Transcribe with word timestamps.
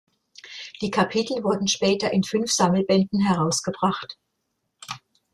Die 0.81 0.89
Kapitel 0.89 1.43
wurden 1.43 1.67
später 1.67 2.11
in 2.11 2.23
fünf 2.23 2.51
Sammelbänden 2.51 3.19
herausgebracht. 3.23 4.17